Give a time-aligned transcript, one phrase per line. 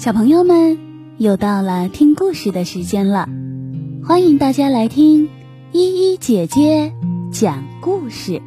[0.00, 0.78] 小朋友们，
[1.18, 3.28] 又到了听故事的时间了，
[4.02, 5.28] 欢迎大家来听
[5.72, 6.94] 依依姐姐
[7.30, 8.40] 讲故事。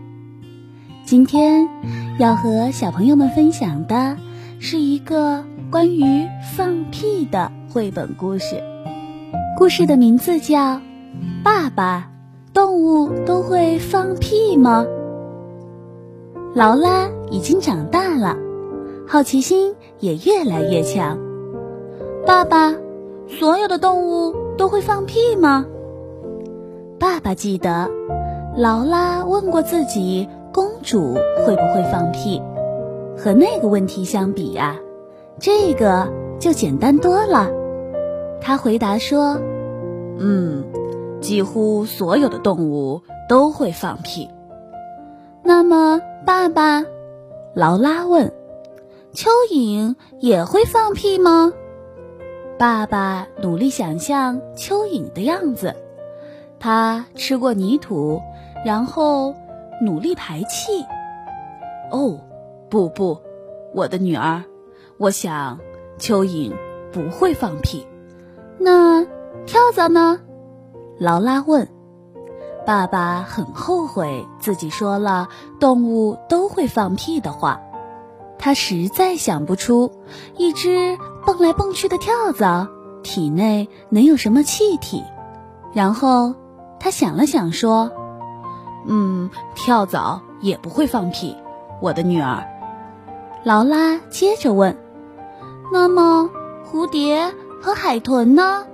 [1.06, 1.70] 今天
[2.18, 4.18] 要和小朋友们分享的
[4.58, 8.60] 是一个关于放屁的绘本故事，
[9.56, 10.78] 故事的名字叫
[11.44, 12.10] 《爸爸，
[12.52, 14.88] 动物都会放屁吗？》
[16.56, 18.40] 劳拉已经长大了，
[19.08, 21.16] 好奇心也越来越强。
[22.26, 22.74] 爸爸，
[23.28, 25.66] 所有的动物都会放屁吗？
[26.98, 27.90] 爸爸记得，
[28.56, 31.16] 劳拉问过自己，公主
[31.46, 32.42] 会不会放屁？
[33.18, 34.78] 和那个问题相比呀，
[35.38, 36.08] 这个
[36.40, 37.52] 就简单多了。
[38.40, 39.40] 他回答说
[40.18, 40.64] ：“嗯，
[41.20, 44.30] 几乎所有的动物都会放屁。”
[45.44, 46.86] 那么，爸爸，
[47.54, 48.32] 劳拉问
[49.14, 51.52] ：“蚯蚓也会放屁吗？”
[52.64, 55.76] 爸爸努力想象蚯蚓的样子，
[56.62, 58.22] 他吃过泥土，
[58.64, 59.36] 然后
[59.82, 60.86] 努力排气。
[61.92, 62.18] 哦，
[62.70, 63.20] 不不，
[63.74, 64.46] 我的女儿，
[64.98, 65.60] 我想
[66.00, 66.54] 蚯蚓
[66.94, 67.86] 不会放屁。
[68.58, 69.04] 那
[69.46, 70.22] 跳蚤呢？
[70.98, 71.68] 劳拉问。
[72.66, 75.28] 爸爸很后悔自己说了
[75.60, 77.60] 动物都会放屁的话，
[78.44, 79.94] 他实在想不出
[80.36, 80.98] 一只。
[81.26, 82.68] 蹦来蹦去的跳蚤
[83.02, 85.02] 体内能有什么气体？
[85.72, 86.36] 然后
[86.78, 87.90] 他想了想说
[88.86, 91.38] ：“嗯，跳蚤也不会放屁。”
[91.82, 92.44] 我的女儿，
[93.46, 94.76] 劳拉接着问
[95.72, 96.30] ：“那么
[96.70, 98.66] 蝴蝶和海豚呢？”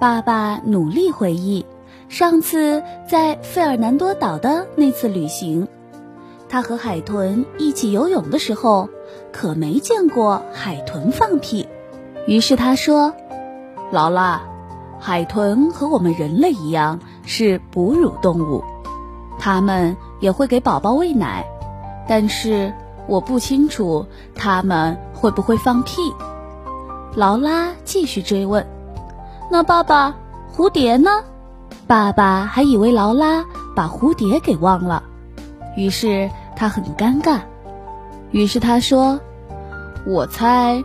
[0.00, 1.64] 爸爸努力回忆
[2.08, 5.68] 上次在费尔南多岛的那次旅行，
[6.54, 8.88] 他和海豚一起游泳的时候。
[9.32, 11.66] 可没见过海豚放屁，
[12.28, 13.12] 于是他说
[13.90, 14.40] ：“劳拉，
[15.00, 18.62] 海豚和我们人类一样是哺乳动物，
[19.40, 21.44] 它们也会给宝宝喂奶，
[22.06, 22.72] 但是
[23.08, 26.00] 我不清楚它们会不会放屁。”
[27.16, 28.64] 劳拉继续追问
[29.50, 30.14] ：“那爸爸，
[30.54, 31.10] 蝴蝶呢？”
[31.88, 35.02] 爸爸还以为劳拉把蝴蝶给忘了，
[35.76, 37.40] 于是他很尴尬。
[38.30, 39.20] 于是他说
[40.06, 40.82] ：“我猜，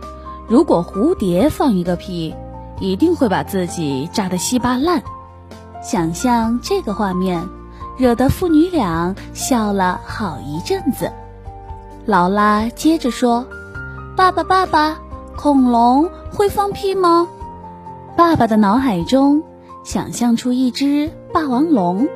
[0.48, 2.34] 如果蝴蝶放一个屁，
[2.78, 5.02] 一定会把自己炸得稀巴烂。”
[5.82, 7.48] 想象这个画面，
[7.98, 11.10] 惹得父女俩笑了好一阵子。
[12.06, 13.46] 劳拉接着说
[14.16, 14.98] ：“爸爸，爸爸，
[15.36, 17.28] 恐龙会放屁吗？”
[18.16, 19.42] 爸爸的脑海中
[19.84, 22.08] 想象出一只霸王龙，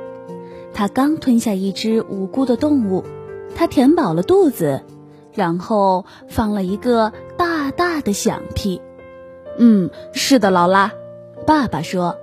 [0.74, 3.04] 它刚吞下一只无辜的动物，
[3.54, 4.82] 它填饱了肚子。
[5.36, 8.80] 然后放了一个大大的响屁。
[9.58, 10.92] 嗯，是的，劳拉，
[11.44, 12.16] 爸爸说，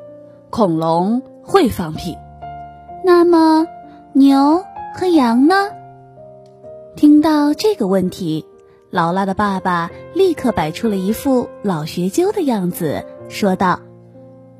[0.49, 2.15] 恐龙会放屁。
[3.03, 3.67] 那么
[4.13, 4.63] 牛
[4.95, 5.55] 和羊呢？
[6.95, 8.45] 听到这个问题，
[8.89, 13.81] 劳拉的爸爸立刻摆出了一副老学究的样子，说道：“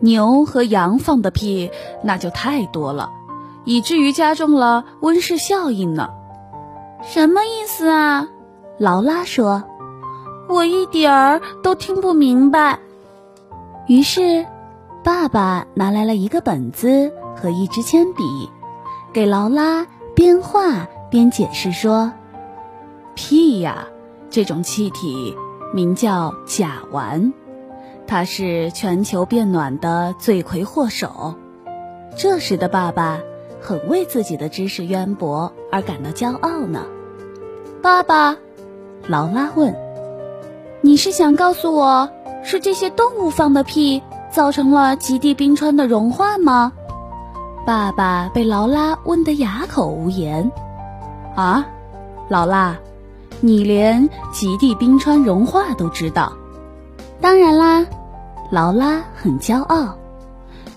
[0.01, 1.71] 牛和羊放的屁
[2.03, 3.09] 那就太多了，
[3.63, 6.09] 以至于加重了温室效应呢。”
[7.03, 8.27] 什么意思啊？
[8.77, 9.63] 劳拉说
[10.47, 12.79] ：“我一点儿都听不明白。”
[13.87, 14.45] 于是，
[15.03, 18.23] 爸爸拿来了一个本子和一支铅笔，
[19.11, 19.85] 给劳拉
[20.15, 22.13] 边画边解释说
[23.15, 23.87] ：“屁呀，
[24.29, 25.35] 这种气体
[25.73, 27.33] 名叫甲烷，
[28.07, 31.35] 它是全球变暖的罪魁祸首。”
[32.15, 33.19] 这时的爸爸
[33.61, 36.85] 很为自己的知识渊博而感到骄傲呢。
[37.81, 38.35] 爸爸。
[39.07, 39.75] 劳拉问
[40.81, 42.07] ：“你是想告诉我，
[42.43, 46.71] 是这些动物放的屁造成了极地冰川的融化吗？”
[47.65, 50.51] 爸爸被劳拉问得哑口无言。
[51.35, 51.65] 啊，
[52.29, 52.77] 劳拉，
[53.39, 56.33] 你连极地冰川融化都知道？
[57.19, 57.87] 当然啦，
[58.51, 59.97] 劳拉很骄傲。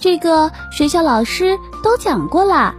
[0.01, 2.75] 这个学校老师都讲过啦。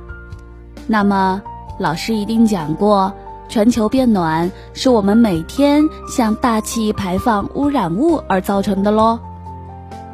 [0.88, 1.42] 那么，
[1.80, 3.14] 老师一定讲过。
[3.48, 9.20] 全球变暖是我们每天向大气排放污染物而造成的喽。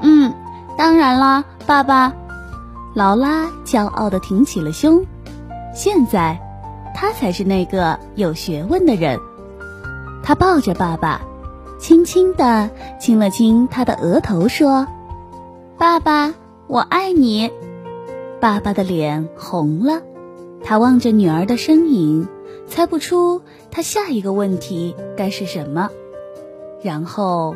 [0.02, 0.34] 嗯，
[0.78, 2.12] 当然啦，爸爸。
[2.94, 5.06] 劳拉骄傲地挺起了胸。
[5.74, 6.42] 现在，
[6.94, 9.18] 他才是那个有学问的人。
[10.22, 11.22] 他抱着爸爸，
[11.80, 14.88] 轻轻地亲了亲他的额头，说
[15.80, 16.34] ：“爸爸，
[16.68, 17.50] 我爱你。”
[18.42, 20.02] 爸爸的脸红了，
[20.64, 22.28] 他望着女儿的身影。
[22.68, 25.90] 猜不出他下一个问题该是什么，
[26.82, 27.56] 然后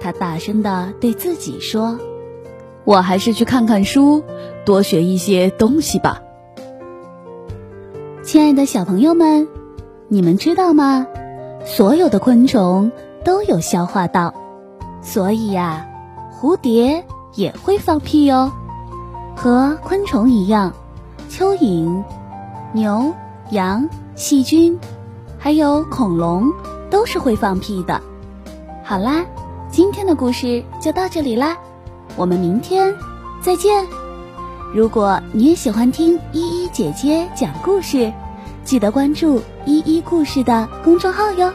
[0.00, 1.98] 他大声的对自己说
[2.84, 4.24] ：“我还是去看看书，
[4.64, 6.20] 多学一些东西吧。”
[8.24, 9.48] 亲爱的小朋友们，
[10.08, 11.06] 你们知道吗？
[11.64, 12.90] 所有的昆虫
[13.24, 14.34] 都有消化道，
[15.00, 15.88] 所以呀，
[16.34, 17.04] 蝴蝶
[17.36, 18.50] 也会放屁哟。
[19.36, 20.72] 和昆虫一样，
[21.28, 22.02] 蚯蚓、
[22.72, 23.12] 牛、
[23.50, 24.76] 羊、细菌，
[25.38, 26.50] 还有恐龙
[26.90, 28.00] 都是会放屁的。
[28.82, 29.24] 好啦，
[29.70, 31.56] 今天的故事就到这里啦，
[32.16, 32.94] 我们明天
[33.42, 33.86] 再见。
[34.74, 38.10] 如果你也喜欢听依依姐姐讲故事，
[38.64, 41.52] 记得关注依依故事的公众号哟。